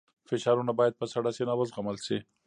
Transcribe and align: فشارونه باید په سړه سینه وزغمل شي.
فشارونه 0.29 0.71
باید 0.79 0.97
په 0.99 1.05
سړه 1.13 1.29
سینه 1.37 1.53
وزغمل 1.57 1.97
شي. 2.05 2.17